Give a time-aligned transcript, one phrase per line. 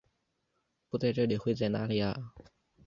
[0.89, 2.33] 不在这里会在哪里啊？